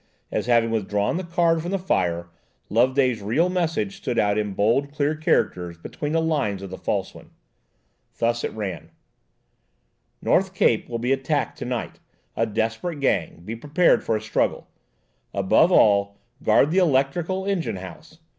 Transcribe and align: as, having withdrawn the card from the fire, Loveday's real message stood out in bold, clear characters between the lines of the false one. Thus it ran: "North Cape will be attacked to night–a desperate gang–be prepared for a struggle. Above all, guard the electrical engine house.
as, 0.31 0.47
having 0.47 0.71
withdrawn 0.71 1.15
the 1.15 1.23
card 1.23 1.61
from 1.61 1.69
the 1.69 1.77
fire, 1.77 2.27
Loveday's 2.69 3.21
real 3.21 3.49
message 3.49 3.97
stood 3.97 4.17
out 4.17 4.35
in 4.35 4.53
bold, 4.55 4.91
clear 4.91 5.13
characters 5.13 5.77
between 5.77 6.11
the 6.11 6.19
lines 6.19 6.63
of 6.63 6.71
the 6.71 6.77
false 6.79 7.13
one. 7.13 7.29
Thus 8.17 8.43
it 8.43 8.51
ran: 8.53 8.89
"North 10.19 10.55
Cape 10.55 10.89
will 10.89 10.97
be 10.97 11.11
attacked 11.13 11.55
to 11.59 11.65
night–a 11.65 12.47
desperate 12.47 12.99
gang–be 12.99 13.55
prepared 13.57 14.03
for 14.03 14.15
a 14.17 14.21
struggle. 14.21 14.67
Above 15.35 15.71
all, 15.71 16.17
guard 16.41 16.71
the 16.71 16.79
electrical 16.79 17.45
engine 17.45 17.75
house. 17.75 18.17